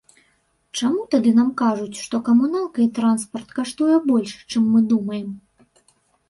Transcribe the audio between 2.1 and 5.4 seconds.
камуналка і транспарт каштуе больш, чым мы думаем?